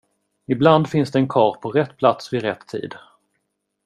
Ibland 0.45 0.87
finns 0.89 1.11
det 1.11 1.19
en 1.19 1.27
karl 1.27 1.57
på 1.61 1.71
rätt 1.71 1.97
plats 1.97 2.33
vid 2.33 2.41
rätt 2.41 2.67
tid. 2.67 2.95